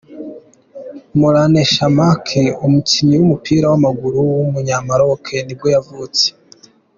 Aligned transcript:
Marouane 1.19 1.61
Chamakh, 1.73 2.31
umukinnyi 2.65 3.15
w’umupira 3.17 3.65
w’amaguru 3.71 4.17
w’umunyamaroc 4.37 5.23
nibwo 5.45 5.67
yavutse. 5.75 6.25